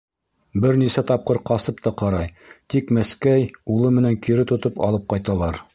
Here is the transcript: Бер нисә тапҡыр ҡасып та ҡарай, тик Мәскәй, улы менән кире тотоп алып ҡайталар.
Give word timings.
Бер 0.61 0.77
нисә 0.83 1.03
тапҡыр 1.11 1.39
ҡасып 1.49 1.83
та 1.87 1.93
ҡарай, 2.03 2.31
тик 2.75 2.91
Мәскәй, 2.99 3.47
улы 3.77 3.95
менән 4.01 4.21
кире 4.27 4.51
тотоп 4.55 4.87
алып 4.91 5.11
ҡайталар. 5.15 5.67